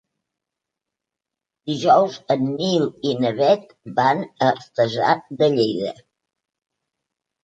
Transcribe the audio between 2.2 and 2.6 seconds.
en